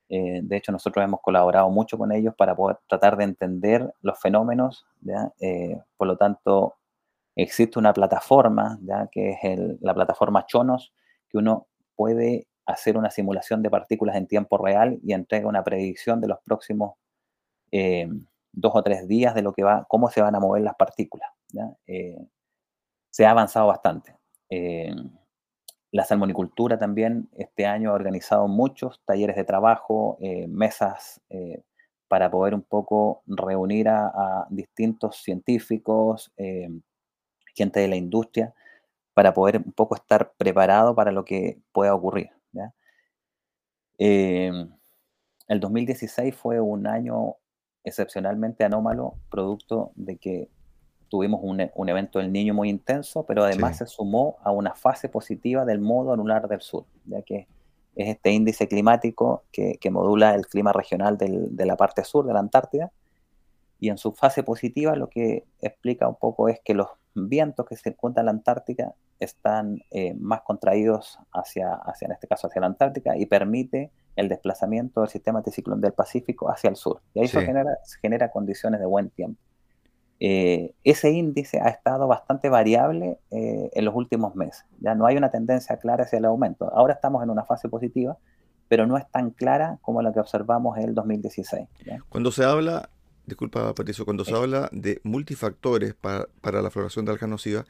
Eh, 0.09 0.41
de 0.43 0.57
hecho, 0.57 0.73
nosotros 0.73 1.05
hemos 1.05 1.21
colaborado 1.21 1.69
mucho 1.71 1.99
con 1.99 2.13
ellos 2.13 2.35
para 2.37 2.57
poder 2.57 2.79
tratar 2.89 3.17
de 3.17 3.25
entender 3.25 3.93
los 4.01 4.19
fenómenos. 4.21 4.87
por 5.97 6.07
lo 6.07 6.17
tanto, 6.17 6.77
existe 7.37 7.79
una 7.79 7.93
plataforma, 7.93 8.79
¿ya? 8.83 9.09
que 9.11 9.39
es 9.43 9.59
la 9.81 9.95
plataforma 9.95 10.47
Chonos, 10.47 10.93
que 11.29 11.39
uno 11.39 11.69
puede 11.95 12.49
hacer 12.67 12.99
una 12.99 13.11
simulación 13.11 13.63
de 13.63 13.71
partículas 13.71 14.17
en 14.17 14.27
tiempo 14.27 14.59
real 14.59 14.99
y 15.03 15.13
entrega 15.13 15.49
una 15.49 15.65
predicción 15.65 16.21
de 16.21 16.29
los 16.29 16.39
próximos 16.45 16.95
eh, 17.71 18.09
dos 18.53 18.73
o 18.75 18.83
tres 18.83 19.07
días 19.09 19.35
de 19.35 19.43
lo 19.43 19.53
que 19.53 19.63
va, 19.63 19.87
cómo 19.89 20.11
se 20.11 20.21
van 20.21 20.35
a 20.35 20.41
mover 20.41 20.63
las 20.63 20.75
partículas. 20.75 21.31
Eh, 21.87 22.19
se 23.11 23.25
ha 23.25 23.31
avanzado 23.31 23.69
bastante. 23.69 24.15
Eh, 25.93 25.97
la 25.97 26.05
salmonicultura 26.05 26.79
también 26.79 27.29
este 27.37 27.67
año 27.67 27.91
ha 27.91 27.95
organizado 27.95 28.49
muchos 28.49 29.01
talleres 29.05 29.37
de 29.37 29.45
trabajo, 29.45 30.19
mesas 30.49 31.21
para 32.09 32.31
poder 32.31 32.55
un 32.55 32.63
poco 32.63 33.23
reunir 33.27 33.89
a, 33.89 34.47
distintos 34.51 35.17
científicos, 35.23 36.33
gente 37.55 37.81
de 37.81 37.89
la 37.89 37.97
industria, 37.97 38.55
para 39.15 39.35
poder 39.35 39.59
un 39.59 39.73
poco 39.73 39.97
estar 39.97 40.33
preparado 40.37 40.95
para 40.95 41.11
lo 41.13 41.25
que 41.25 41.59
pueda 41.73 41.95
ocurrir. 41.95 42.31
Em, 43.99 44.71
el 45.49 45.61
2016 45.61 46.35
fue 46.35 46.61
un 46.61 46.87
año 46.87 47.35
excepcionalmente 47.83 48.65
anómalo, 48.65 49.15
producto 49.29 49.91
de 49.97 50.19
que 50.19 50.49
tuvimos 51.09 51.41
un, 51.43 51.61
e, 51.61 51.73
evento 51.87 52.19
del 52.19 52.33
niño 52.33 52.55
muy 52.55 52.69
intenso, 52.69 53.25
pero 53.25 53.45
además 53.45 53.79
se 53.79 53.87
sumó 53.87 54.37
a 54.43 54.51
una 54.51 54.75
fase 54.75 55.09
positiva 55.09 55.65
del 55.65 55.81
modo 55.81 56.13
anular 56.13 56.49
del 56.49 56.61
sur, 56.61 56.85
ya 57.07 57.23
que 57.23 57.47
es 57.97 58.09
este 58.09 58.31
índice 58.31 58.69
climático 58.69 59.45
que, 59.53 59.79
modula 59.91 60.35
el 60.35 60.47
clima 60.47 60.73
regional 60.73 61.19
de 61.19 61.67
la 61.67 61.77
parte 61.77 62.05
sur 62.05 62.27
de 62.27 62.33
la 62.33 62.41
Antártida, 62.41 62.93
y 63.81 63.91
en 63.91 63.99
su 63.99 64.13
fase 64.13 64.43
positiva 64.43 64.97
lo 64.97 65.09
que 65.09 65.45
explica 65.61 66.09
un 66.09 66.17
poco 66.17 66.49
es 66.49 66.61
que 66.65 66.75
los 66.75 66.89
vientos 67.15 67.67
que 67.67 67.77
circundan 67.77 68.27
la 68.27 68.33
Antártica 68.33 68.95
están 69.21 69.83
eh, 69.91 70.15
más 70.15 70.43
contraídos 70.43 71.19
hacia, 71.33 71.75
hacia, 71.75 72.07
en 72.07 72.13
este 72.13 72.27
caso, 72.27 72.47
hacia 72.47 72.61
la 72.61 72.69
Antártica 72.69 73.17
y 73.17 73.27
permite 73.27 73.91
el 74.17 74.29
desplazamiento 74.29 75.01
del 75.01 75.11
sistema 75.11 75.39
anticiclón 75.39 75.81
del 75.81 75.93
Pacífico 75.93 76.51
hacia 76.51 76.71
el 76.71 76.77
sur. 76.77 77.01
Y 77.15 77.21
ahí 77.21 77.27
eso 77.27 77.41
genera, 77.41 77.79
genera 78.01 78.31
condiciones 78.31 78.81
de 78.81 78.87
buen 78.87 79.11
tiempo. 79.11 79.41
Eh, 80.21 80.75
ese 80.83 81.11
índice 81.11 81.61
ha 81.61 81.69
estado 81.69 82.09
bastante 82.09 82.49
variable 82.49 83.19
eh, 83.31 83.71
en 83.73 83.85
los 83.85 83.95
últimos 83.95 84.35
meses. 84.35 84.65
Ya 84.81 84.95
no 84.95 85.07
hay 85.07 85.17
una 85.17 85.31
tendencia 85.31 85.77
clara 85.77 86.05
hacia 86.05 86.19
el 86.19 86.25
aumento. 86.25 86.73
Ahora 86.75 86.95
estamos 86.95 87.23
en 87.23 87.31
una 87.31 87.45
fase 87.45 87.69
positiva, 87.69 88.17
pero 88.69 88.87
no 88.87 88.97
es 88.97 89.09
tan 89.11 89.31
clara 89.31 89.79
como 89.83 90.03
la 90.03 90.13
que 90.13 90.21
observamos 90.21 90.77
en 90.79 90.85
el 90.85 90.95
2016. 90.95 91.69
Cuando 92.09 92.33
se 92.33 92.45
habla 92.45 92.91
disculpa 93.29 93.75
Patricio, 93.75 94.05
cuando 94.05 94.25
se 94.25 94.35
habla 94.35 94.69
de 94.73 95.01
multifactores 95.05 95.95
para, 95.95 96.27
para 96.41 96.63
la 96.63 96.71
floración 96.71 97.05
de 97.05 97.13
algas 97.13 97.29
nocivas, 97.29 97.67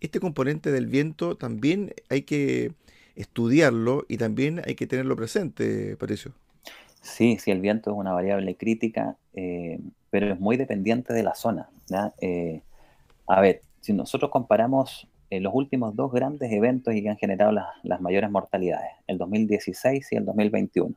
este 0.00 0.18
componente 0.18 0.72
del 0.72 0.86
viento 0.86 1.36
también 1.36 1.94
hay 2.08 2.22
que 2.22 2.72
estudiarlo 3.14 4.04
y 4.08 4.16
también 4.16 4.62
hay 4.66 4.74
que 4.74 4.86
tenerlo 4.86 5.14
presente, 5.14 5.96
Patricio. 5.96 6.32
Sí, 7.02 7.36
sí, 7.38 7.50
el 7.50 7.60
viento 7.60 7.90
es 7.90 7.96
una 7.96 8.12
variable 8.12 8.56
crítica, 8.56 9.16
eh, 9.34 9.78
pero 10.12 10.30
es 10.30 10.38
muy 10.38 10.58
dependiente 10.58 11.14
de 11.14 11.22
la 11.22 11.34
zona. 11.34 11.70
Eh, 12.20 12.60
a 13.26 13.40
ver, 13.40 13.62
si 13.80 13.94
nosotros 13.94 14.30
comparamos 14.30 15.08
eh, 15.30 15.40
los 15.40 15.54
últimos 15.54 15.96
dos 15.96 16.12
grandes 16.12 16.52
eventos 16.52 16.94
y 16.94 17.02
que 17.02 17.08
han 17.08 17.16
generado 17.16 17.50
las, 17.50 17.68
las 17.82 18.02
mayores 18.02 18.30
mortalidades, 18.30 18.90
el 19.06 19.16
2016 19.16 20.12
y 20.12 20.16
el 20.16 20.26
2021. 20.26 20.94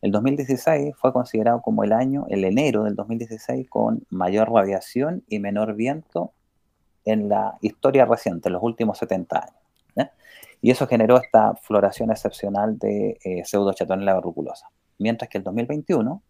El 0.00 0.12
2016 0.12 0.94
fue 0.96 1.12
considerado 1.12 1.60
como 1.60 1.82
el 1.82 1.92
año, 1.92 2.26
el 2.28 2.44
enero 2.44 2.84
del 2.84 2.94
2016, 2.94 3.68
con 3.68 4.06
mayor 4.10 4.52
radiación 4.52 5.24
y 5.26 5.40
menor 5.40 5.74
viento 5.74 6.32
en 7.04 7.28
la 7.28 7.58
historia 7.62 8.04
reciente, 8.04 8.48
en 8.48 8.52
los 8.52 8.62
últimos 8.62 8.98
70 8.98 9.38
años. 9.40 10.10
Y 10.62 10.70
eso 10.70 10.86
generó 10.86 11.18
esta 11.18 11.54
floración 11.56 12.10
excepcional 12.12 12.78
de 12.78 13.18
eh, 13.24 13.42
pseudochatón 13.44 14.04
verruculosa. 14.04 14.68
Mientras 14.98 15.28
que 15.28 15.38
el 15.38 15.44
2021, 15.44 16.22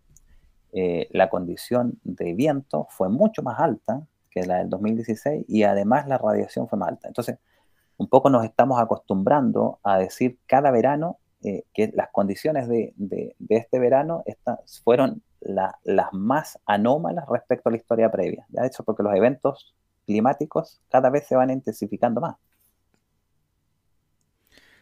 eh, 0.73 1.09
la 1.11 1.29
condición 1.29 1.99
de 2.05 2.35
viento 2.35 2.87
fue 2.91 3.09
mucho 3.09 3.43
más 3.43 3.59
alta 3.61 4.07
que 4.31 4.45
la 4.45 4.59
del 4.59 4.69
2016 4.69 5.47
y 5.49 5.63
además 5.63 6.07
la 6.07 6.19
radiación 6.19 6.69
fue 6.69 6.79
más 6.79 6.91
alta. 6.91 7.09
Entonces, 7.09 7.39
un 7.97 8.09
poco 8.09 8.29
nos 8.31 8.45
estamos 8.45 8.81
acostumbrando 8.81 9.79
a 9.83 9.99
decir 9.99 10.39
cada 10.47 10.71
verano 10.71 11.19
eh, 11.43 11.65
que 11.73 11.91
las 11.95 12.09
condiciones 12.11 12.69
de, 12.69 12.95
este 13.49 13.79
verano 13.79 14.25
fueron 14.85 15.23
las 15.41 16.13
más 16.13 16.59
anómalas 16.67 17.25
respecto 17.29 17.69
a 17.69 17.73
la 17.73 17.79
historia 17.79 18.11
previa. 18.11 18.47
¿ya? 18.51 18.65
Eso 18.65 18.85
porque 18.85 19.03
los 19.03 19.15
eventos 19.15 19.75
climáticos 20.07 20.81
cada 20.89 21.11
vez 21.11 21.27
se 21.27 21.37
van 21.37 21.51
intensificando 21.51 22.21
más. 22.21 22.37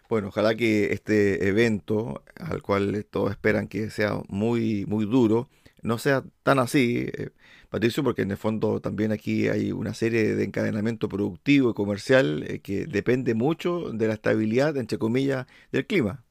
Bueno, 0.09 0.29
ojalá 0.29 0.55
que 0.55 0.93
este 0.93 1.49
evento, 1.49 2.23
al 2.39 2.63
cual 2.63 3.07
todos 3.11 3.31
esperan 3.31 3.69
que 3.69 3.91
sea 3.91 4.21
muy, 4.29 4.85
muy 4.87 5.07
duro, 5.07 5.49
no 5.85 5.99
sea 5.99 6.25
tan 6.43 6.59
así, 6.59 7.07
eh, 7.17 7.31
Patricio, 7.71 8.03
porque 8.05 8.23
en 8.23 8.33
el 8.33 8.37
fondo 8.39 8.81
también 8.81 9.13
aquí 9.13 9.49
hay 9.49 9.73
una 9.73 9.95
serie 9.95 10.35
de 10.35 10.45
encadenamiento 10.45 11.09
productivo 11.09 11.71
y 11.71 11.75
comercial 11.75 12.45
eh, 12.49 12.61
que 12.61 12.87
depende 12.87 13.35
mucho 13.35 13.93
de 13.93 14.09
la 14.09 14.15
estabilidad, 14.15 14.77
entre 14.77 14.99
comillas, 14.99 15.47
del 15.73 15.87
clima. 15.87 16.25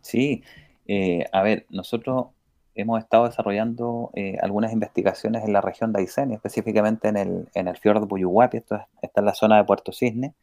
Sí, 0.00 0.42
eh, 0.86 1.26
a 1.32 1.42
ver, 1.42 1.66
nosotros 1.70 2.26
hemos 2.74 3.00
estado 3.00 3.26
desarrollando 3.26 4.10
eh, 4.14 4.36
algunas 4.42 4.72
investigaciones 4.72 5.44
en 5.44 5.52
la 5.52 5.60
región 5.60 5.92
de 5.92 6.00
Aysén, 6.00 6.32
específicamente 6.32 7.08
en 7.08 7.16
el, 7.16 7.48
en 7.54 7.68
el 7.68 7.76
fiordo 7.78 8.08
Puyuhuapi, 8.08 8.58
esto 8.58 8.80
está 9.02 9.20
en 9.20 9.26
la 9.26 9.34
zona 9.34 9.56
de 9.58 9.64
Puerto 9.64 9.92
Cisne. 9.92 10.34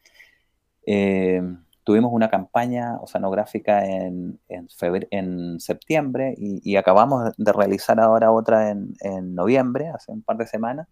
Eh, 0.86 1.42
tuvimos 1.84 2.12
una 2.12 2.30
campaña 2.30 2.96
oceanográfica 3.00 3.84
en, 3.86 4.38
en, 4.48 4.68
en 5.10 5.60
septiembre 5.60 6.34
y, 6.36 6.76
acabamos 6.76 7.32
de 7.36 7.52
realizar 7.52 8.00
ahora 8.00 8.30
otra 8.30 8.70
en, 8.70 8.94
en, 9.00 9.34
noviembre, 9.34 9.88
hace 9.88 10.12
un 10.12 10.22
par 10.22 10.36
de 10.36 10.46
semanas, 10.46 10.88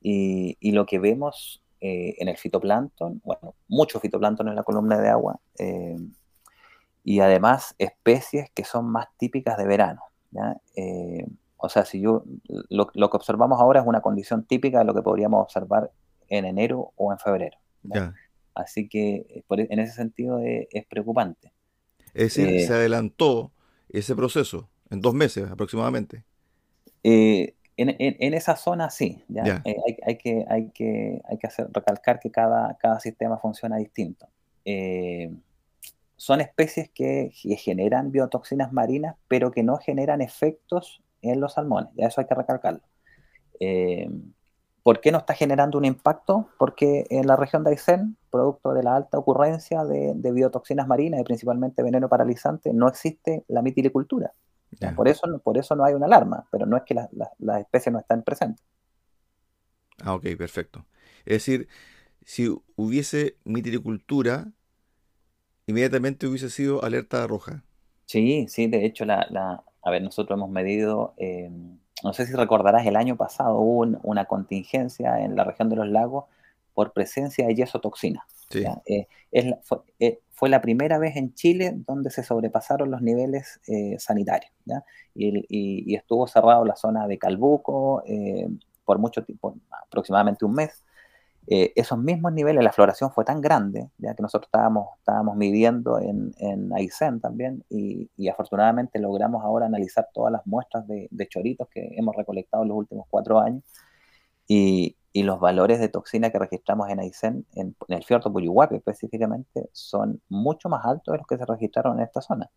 y, 0.00 0.56
y 0.60 0.72
lo 0.72 0.86
que 0.86 0.98
vemos 0.98 1.62
en 1.80 2.28
el 2.28 2.36
fitoplancton, 2.36 3.20
bueno, 3.24 3.54
mucho 3.68 4.00
fitoplancton 4.00 4.48
en 4.48 4.56
la 4.56 4.64
columna 4.64 4.98
de 4.98 5.08
agua, 5.08 5.40
y 7.04 7.20
además 7.20 7.74
especies 7.78 8.50
que 8.50 8.64
son 8.64 8.86
más 8.90 9.06
típicas 9.16 9.56
de 9.56 9.66
verano. 9.66 10.02
Eh, 10.76 11.26
o 11.56 11.68
sea, 11.68 11.84
si 11.84 12.00
yo 12.00 12.24
lo, 12.68 12.86
que 12.90 13.16
observamos 13.16 13.60
ahora 13.60 13.80
es 13.80 13.86
una 13.86 14.00
condición 14.00 14.44
típica 14.44 14.80
de 14.80 14.84
lo 14.84 14.94
que 14.94 15.02
podríamos 15.02 15.42
observar 15.42 15.90
en 16.28 16.44
enero 16.44 16.92
o 16.96 17.12
en 17.12 17.18
febrero. 17.18 17.56
Así 18.58 18.88
que 18.88 19.26
eh, 19.28 19.44
e, 19.48 19.66
en 19.70 19.78
ese 19.78 19.94
sentido 19.94 20.40
es, 20.40 20.86
preocupante. 20.86 21.52
Es 22.14 22.34
decir, 22.34 22.48
eh, 22.48 22.66
se 22.66 22.74
adelantó 22.74 23.52
ese 23.88 24.14
proceso 24.14 24.68
en 24.90 25.00
dos 25.00 25.14
meses 25.14 25.50
aproximadamente. 25.50 26.24
en, 27.02 28.34
esa 28.34 28.56
zona 28.56 28.90
sí, 28.90 29.22
hay, 29.36 30.18
que, 30.18 30.44
hay, 30.48 30.70
que, 30.70 31.20
hay 31.28 31.38
que 31.38 31.46
hacer, 31.46 31.68
recalcar 31.72 32.20
que 32.20 32.30
cada, 32.30 32.76
cada 32.78 33.00
sistema 33.00 33.38
funciona 33.38 33.76
distinto 33.76 34.28
son 36.18 36.40
especies 36.40 36.90
que, 36.90 37.30
generan 37.32 38.10
biotoxinas 38.10 38.72
marinas, 38.72 39.14
pero 39.28 39.52
que 39.52 39.62
no 39.62 39.78
generan 39.78 40.20
efectos 40.20 41.00
en 41.22 41.40
los 41.40 41.54
salmones. 41.54 41.90
Ya 41.94 42.08
eso 42.08 42.20
hay 42.20 42.26
que 42.26 42.34
recalcarlo. 42.34 42.80
Eh, 43.60 44.10
¿Por 44.82 45.00
qué 45.00 45.12
no 45.12 45.18
está 45.18 45.34
generando 45.34 45.78
un 45.78 45.84
impacto? 45.84 46.48
Porque 46.58 47.06
en 47.10 47.26
la 47.28 47.36
región 47.36 47.62
de 47.62 47.70
Aysén, 47.70 48.16
producto 48.28 48.72
de 48.72 48.82
la 48.82 48.96
alta 48.96 49.18
ocurrencia 49.18 49.84
de, 49.84 50.32
biotoxinas 50.32 50.86
marinas 50.86 51.20
y 51.20 51.24
principalmente 51.24 51.82
veneno 51.82 52.08
paralizante, 52.08 52.72
no 52.72 52.88
existe 52.88 53.44
la 53.48 53.62
mitilicultura. 53.62 54.32
Por, 54.94 55.08
eso, 55.08 55.26
por 55.42 55.56
eso 55.56 55.74
no 55.74 55.84
hay 55.84 55.94
una 55.94 56.06
alarma, 56.06 56.46
pero 56.52 56.66
no 56.66 56.76
es 56.76 56.82
que 56.84 56.94
las 56.94 57.60
especies 57.60 57.92
no 57.92 57.98
están 57.98 58.22
presentes. 58.22 58.64
Ah, 60.02 60.14
ok, 60.14 60.26
perfecto. 60.36 60.86
Es 61.24 61.44
decir, 61.44 61.68
si 62.24 62.48
hubiese 62.76 63.36
mitilicultura, 63.44 64.52
inmediatamente 65.66 66.26
hubiese 66.26 66.50
sido 66.50 66.84
alerta 66.84 67.26
roja. 67.26 67.64
Sí, 68.06 68.46
sí, 68.48 68.68
de 68.68 68.84
hecho, 68.86 69.04
la, 69.04 69.64
a 69.82 69.90
ver, 69.90 70.02
nosotros 70.02 70.36
hemos 70.36 70.50
medido, 70.50 71.14
eh, 71.18 71.50
no 72.02 72.12
sé 72.12 72.26
si 72.26 72.34
recordarás, 72.34 72.86
el 72.86 72.96
año 72.96 73.16
pasado 73.16 73.58
hubo 73.58 73.98
una 74.02 74.24
contingencia 74.26 75.20
en 75.24 75.36
la 75.36 75.44
región 75.44 75.68
de 75.68 75.76
los 75.76 75.88
lagos 75.88 76.26
por 76.78 76.92
presencia 76.92 77.44
de 77.48 77.56
yesotoxina. 77.56 78.24
Sí. 78.50 78.62
Eh, 78.86 79.08
es 79.32 79.46
eh, 79.98 80.20
fue, 80.30 80.48
la 80.48 80.60
primera 80.60 80.98
vez 80.98 81.16
en 81.16 81.34
Chile 81.34 81.72
donde 81.74 82.10
se 82.10 82.22
sobrepasaron 82.22 82.88
los 82.88 83.02
niveles 83.02 83.60
sanitarios. 83.98 84.52
Y, 85.12 85.44
y, 85.48 85.96
estuvo 85.96 86.28
cerrado 86.28 86.64
la 86.64 86.76
zona 86.76 87.08
de 87.08 87.18
Calbuco 87.18 88.04
por 88.84 89.00
mucho 89.00 89.24
tiempo, 89.24 89.56
aproximadamente 89.88 90.44
un 90.44 90.54
mes. 90.54 90.84
Eh, 91.50 91.72
esos 91.76 91.98
mismos 91.98 92.34
niveles, 92.34 92.62
la 92.62 92.72
floración 92.72 93.10
fue 93.10 93.24
tan 93.24 93.40
grande, 93.40 93.88
ya 93.96 94.14
que 94.14 94.22
nosotros 94.22 94.48
estábamos, 94.48 94.90
estábamos 94.98 95.34
midiendo 95.34 95.98
en, 95.98 96.34
en 96.36 96.70
Aysén 96.74 97.20
también, 97.20 97.64
y, 97.70 98.28
afortunadamente 98.28 98.98
logramos 98.98 99.42
ahora 99.42 99.64
analizar 99.64 100.06
todas 100.12 100.30
las 100.30 100.46
muestras 100.46 100.86
de, 100.86 101.08
choritos 101.28 101.66
que 101.70 101.96
hemos 101.96 102.14
recolectado 102.14 102.64
en 102.64 102.68
los 102.68 102.76
últimos 102.76 103.06
cuatro 103.08 103.40
años, 103.40 103.64
y, 104.46 104.97
los 105.14 105.40
valores 105.40 105.80
de 105.80 105.88
toxina 105.88 106.30
que 106.30 106.38
registramos 106.38 106.88
en 106.90 107.00
Aysén, 107.00 107.46
en, 107.54 107.74
el 107.88 108.04
fiordo 108.04 108.32
Puyuhuapi 108.32 108.76
específicamente, 108.76 109.68
son 109.72 110.20
mucho 110.28 110.68
más 110.68 110.84
altos 110.84 111.12
de 111.12 111.18
los 111.18 111.26
que 111.26 111.38
se 111.38 111.46
registraron 111.46 111.98
en 111.98 112.04
esta 112.04 112.20
zona. 112.20 112.50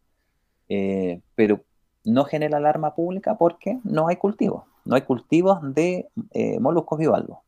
Eh, 0.69 1.21
pero 1.35 1.63
no 2.03 2.25
genera 2.25 2.57
alarma 2.57 2.95
pública 2.95 3.37
porque 3.37 3.79
no 3.83 4.07
hay 4.07 4.17
cultivos, 4.17 4.63
no 4.85 4.95
hay 4.95 5.01
cultivos 5.01 5.59
de 5.73 6.09
eh, 6.31 6.59
moluscos 6.59 6.99
bivalvos. 6.99 7.39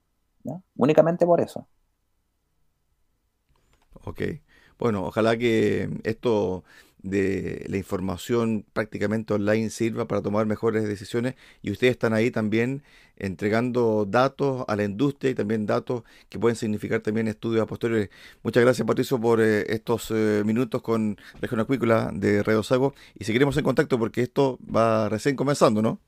Únicamente 0.75 1.25
por 1.25 1.39
eso. 1.39 1.67
Ok. 4.03 4.21
Bueno, 4.77 5.05
ojalá 5.05 5.37
que 5.37 5.89
esto 6.03 6.63
de 7.03 7.65
la 7.69 7.77
información 7.77 8.65
prácticamente 8.73 9.33
online 9.33 9.69
sirva 9.69 10.07
para 10.07 10.21
tomar 10.21 10.45
mejores 10.45 10.87
decisiones 10.87 11.35
y 11.61 11.71
ustedes 11.71 11.91
están 11.91 12.13
ahí 12.13 12.31
también 12.31 12.83
entregando 13.17 14.05
datos 14.05 14.65
a 14.67 14.75
la 14.75 14.83
industria 14.83 15.31
y 15.31 15.35
también 15.35 15.65
datos 15.65 16.03
que 16.29 16.39
pueden 16.39 16.55
significar 16.55 17.01
también 17.01 17.27
estudios 17.27 17.61
a 17.61 17.67
posteriores. 17.67 18.09
Muchas 18.41 18.63
gracias 18.63 18.87
Patricio 18.87 19.19
por 19.19 19.41
eh, 19.41 19.65
estos 19.67 20.09
eh, 20.11 20.43
minutos 20.45 20.81
con 20.81 21.17
Región 21.41 21.59
Acuícola 21.59 22.09
de 22.13 22.41
Radio 22.41 22.63
Sago 22.63 22.95
y 23.13 23.25
seguiremos 23.25 23.55
en 23.57 23.63
contacto 23.63 23.99
porque 23.99 24.21
esto 24.21 24.57
va 24.73 25.09
recién 25.09 25.35
comenzando, 25.35 25.81
¿no? 25.81 25.99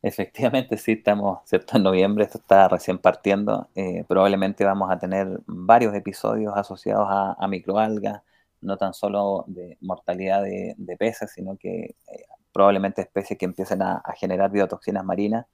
Efectivamente, 0.00 0.76
sí, 0.76 0.92
estamos, 0.92 1.40
¿cierto? 1.44 1.76
En 1.76 1.82
noviembre, 1.82 2.24
esto 2.24 2.38
está 2.38 2.68
recién 2.68 2.98
partiendo. 2.98 3.68
Eh, 3.74 4.04
probablemente 4.06 4.64
vamos 4.64 4.90
a 4.90 4.98
tener 4.98 5.40
varios 5.46 5.94
episodios 5.94 6.52
asociados 6.56 7.08
a, 7.10 7.48
microalgas, 7.48 8.22
no 8.60 8.76
tan 8.76 8.94
solo 8.94 9.44
de 9.46 9.76
mortalidad 9.80 10.42
de, 10.42 10.96
peces, 10.98 11.32
sino 11.32 11.56
que 11.56 11.94
eh, 12.12 12.24
probablemente 12.52 13.02
especies 13.02 13.38
que 13.38 13.44
empiecen 13.44 13.82
a, 13.82 14.02
generar 14.16 14.50
biotoxinas 14.50 15.04
marinas. 15.04 15.46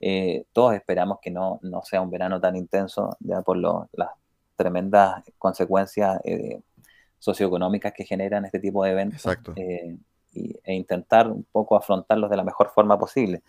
Eh, 0.00 0.44
todos 0.52 0.74
esperamos 0.74 1.18
que 1.20 1.30
no, 1.30 1.58
no, 1.62 1.82
sea 1.82 2.00
un 2.00 2.10
verano 2.10 2.40
tan 2.40 2.56
intenso, 2.56 3.16
ya 3.20 3.42
por 3.42 3.56
las 3.56 4.10
tremendas 4.56 5.22
consecuencias 5.38 6.20
socioeconómicas 7.18 7.92
que 7.92 8.04
generan 8.04 8.44
este 8.44 8.60
tipo 8.60 8.84
de 8.84 8.90
eventos. 8.90 9.24
Exacto 9.24 9.54
e 10.32 10.74
intentar 10.74 11.28
un 11.28 11.44
poco 11.44 11.76
afrontarlos 11.76 12.30
de 12.30 12.36
la 12.36 12.44
mejor 12.44 12.70
forma 12.70 12.98
posible. 12.98 13.42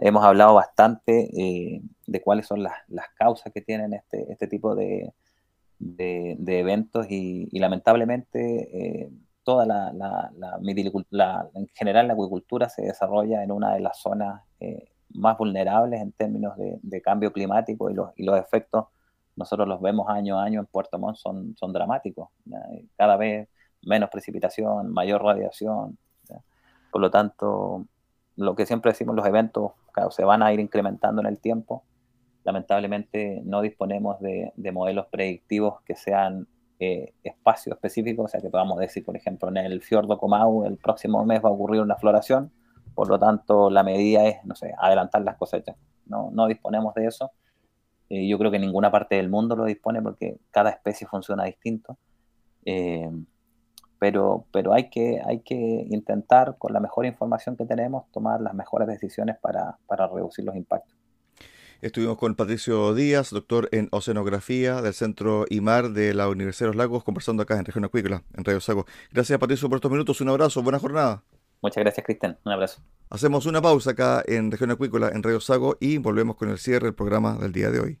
Hemos 0.00 0.24
hablado 0.24 0.54
bastante 0.54 1.30
eh, 1.36 1.80
de 2.06 2.20
cuáles 2.20 2.46
son 2.46 2.62
las, 2.62 2.74
causas 3.16 3.52
que 3.52 3.60
tienen 3.60 3.94
este, 3.94 4.30
este 4.30 4.46
tipo 4.46 4.74
de, 4.74 5.12
de, 5.78 6.36
eventos 6.46 7.06
y, 7.10 7.48
lamentablemente 7.58 9.02
eh, 9.02 9.10
toda 9.44 9.66
la, 9.66 9.92
la, 9.92 10.30
en 11.54 11.68
general 11.74 12.08
la 12.08 12.12
acuicultura 12.12 12.68
se 12.68 12.82
desarrolla 12.82 13.42
en 13.42 13.52
una 13.52 13.74
de 13.74 13.80
las 13.80 13.98
zonas 13.98 14.42
eh, 14.60 14.90
más 15.10 15.38
vulnerables 15.38 16.00
en 16.00 16.12
términos 16.12 16.54
de, 16.56 17.02
cambio 17.02 17.32
climático 17.32 17.90
y 17.90 17.94
los, 17.94 18.10
y 18.16 18.24
los 18.24 18.38
efectos 18.38 18.86
nosotros 19.36 19.68
los 19.68 19.80
vemos 19.80 20.08
año 20.08 20.38
a 20.38 20.44
año 20.44 20.60
en 20.60 20.66
Puerto 20.66 20.98
Montt 20.98 21.16
son, 21.16 21.54
son 21.56 21.72
dramáticos. 21.72 22.28
Cada 22.96 23.16
vez 23.16 23.48
menos 23.82 24.10
precipitación, 24.10 24.92
mayor 24.92 25.22
radiación, 25.22 25.96
por 26.90 27.00
lo 27.00 27.10
tanto, 27.10 27.86
lo 28.36 28.54
que 28.54 28.66
siempre 28.66 28.90
decimos, 28.92 29.14
los 29.14 29.26
eventos 29.26 29.72
se 30.10 30.24
van 30.24 30.42
a 30.42 30.52
ir 30.52 30.60
incrementando 30.60 31.20
en 31.20 31.26
el 31.26 31.38
tiempo. 31.38 31.82
Lamentablemente 32.48 33.42
no 33.44 33.60
disponemos 33.60 34.18
de, 34.20 34.72
modelos 34.72 35.04
predictivos 35.08 35.82
que 35.82 35.94
sean 35.94 36.48
eh, 36.78 37.12
espacios 37.22 37.76
específicos, 37.76 38.24
o 38.24 38.28
sea, 38.28 38.40
que 38.40 38.48
podamos 38.48 38.78
decir, 38.78 39.04
por 39.04 39.14
ejemplo, 39.18 39.50
en 39.50 39.58
el 39.58 39.82
fiordo 39.82 40.16
Comau 40.16 40.64
el 40.64 40.78
próximo 40.78 41.22
mes 41.26 41.44
va 41.44 41.50
a 41.50 41.52
ocurrir 41.52 41.82
una 41.82 41.96
floración, 41.96 42.50
por 42.94 43.10
lo 43.10 43.18
tanto 43.18 43.68
la 43.68 43.82
medida 43.82 44.24
es, 44.24 44.42
no 44.46 44.54
sé, 44.54 44.72
adelantar 44.78 45.20
las 45.24 45.36
cosechas. 45.36 45.76
No, 46.06 46.30
no 46.32 46.46
disponemos 46.46 46.94
de 46.94 47.08
eso. 47.08 47.32
Eh, 48.08 48.26
yo 48.26 48.38
creo 48.38 48.50
que 48.50 48.58
ninguna 48.58 48.90
parte 48.90 49.16
del 49.16 49.28
mundo 49.28 49.54
lo 49.54 49.66
dispone 49.66 50.00
porque 50.00 50.38
cada 50.50 50.70
especie 50.70 51.06
funciona 51.06 51.44
distinto. 51.44 51.98
Eh, 52.64 53.10
pero, 53.98 54.46
pero 54.54 54.72
hay, 54.72 54.88
que, 54.88 55.20
hay 55.22 55.40
que 55.40 55.54
intentar, 55.90 56.56
con 56.56 56.72
la 56.72 56.80
mejor 56.80 57.04
información 57.04 57.58
que 57.58 57.66
tenemos, 57.66 58.10
tomar 58.10 58.40
las 58.40 58.54
mejores 58.54 58.88
decisiones 58.88 59.36
para, 59.38 59.76
para 59.86 60.06
reducir 60.06 60.46
los 60.46 60.56
impactos. 60.56 60.97
Estuvimos 61.80 62.18
con 62.18 62.34
Patricio 62.34 62.92
Díaz, 62.92 63.30
doctor 63.30 63.68
en 63.70 63.86
Oceanografía 63.92 64.82
del 64.82 64.94
Centro 64.94 65.44
IMAR 65.48 65.90
de 65.90 66.12
la 66.12 66.28
Universidad 66.28 66.66
de 66.66 66.74
los 66.74 66.76
Lagos, 66.76 67.04
conversando 67.04 67.44
acá 67.44 67.56
en 67.56 67.64
Región 67.64 67.84
Acuícola, 67.84 68.24
en 68.34 68.44
Radio 68.44 68.60
Sago. 68.60 68.84
Gracias, 69.12 69.38
Patricio, 69.38 69.68
por 69.68 69.76
estos 69.76 69.92
minutos. 69.92 70.20
Un 70.20 70.28
abrazo, 70.30 70.60
buena 70.60 70.80
jornada. 70.80 71.22
Muchas 71.62 71.84
gracias, 71.84 72.04
Cristian. 72.04 72.36
Un 72.44 72.50
abrazo. 72.50 72.82
Hacemos 73.10 73.46
una 73.46 73.62
pausa 73.62 73.92
acá 73.92 74.24
en 74.26 74.50
Región 74.50 74.72
Acuícola, 74.72 75.10
en 75.10 75.22
Radio 75.22 75.38
Sago, 75.38 75.76
y 75.78 75.98
volvemos 75.98 76.34
con 76.34 76.50
el 76.50 76.58
cierre 76.58 76.86
del 76.86 76.94
programa 76.96 77.38
del 77.38 77.52
día 77.52 77.70
de 77.70 77.78
hoy. 77.78 78.00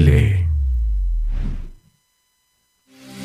ele 0.00 0.49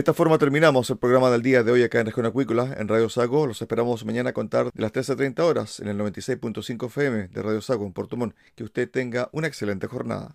Esta 0.00 0.14
forma 0.14 0.38
terminamos 0.38 0.88
el 0.88 0.96
programa 0.96 1.30
del 1.30 1.42
día 1.42 1.62
de 1.62 1.72
hoy 1.72 1.82
acá 1.82 2.00
en 2.00 2.06
Región 2.06 2.24
Acuícola, 2.24 2.74
en 2.78 2.88
Radio 2.88 3.10
Sago. 3.10 3.46
Los 3.46 3.60
esperamos 3.60 4.02
mañana 4.06 4.30
a 4.30 4.32
contar 4.32 4.72
de 4.72 4.82
las 4.82 4.94
13.30 4.94 5.40
horas 5.40 5.78
en 5.78 5.88
el 5.88 5.98
96.5 5.98 6.86
FM 6.86 7.28
de 7.28 7.42
Radio 7.42 7.60
Sago 7.60 7.84
en 7.84 7.92
Puerto 7.92 8.16
Montt. 8.16 8.34
Que 8.54 8.64
usted 8.64 8.90
tenga 8.90 9.28
una 9.32 9.46
excelente 9.46 9.86
jornada. 9.88 10.34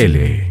L. 0.01 0.50